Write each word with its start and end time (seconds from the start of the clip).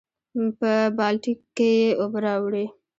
پۀ 0.59 0.71
بالټي 0.97 1.33
کښې 1.57 1.71
ئې 1.83 1.97
اوبۀ 2.01 2.19
راوړې 2.25 2.65
ـ 2.69 2.73